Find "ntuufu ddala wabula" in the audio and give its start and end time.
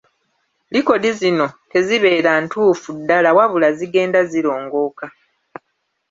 2.45-3.69